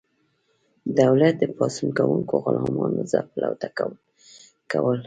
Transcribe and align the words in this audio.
دولت 0.99 1.33
د 1.41 1.43
پاڅون 1.55 1.89
کوونکو 1.97 2.33
غلامانو 2.43 3.01
ځپل 3.11 3.41
او 3.47 3.53
ټکول 3.61 3.93
کول. 4.71 4.97